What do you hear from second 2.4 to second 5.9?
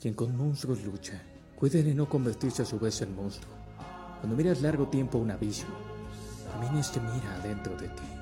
a su vez en monstruo. Cuando miras largo tiempo un abismo,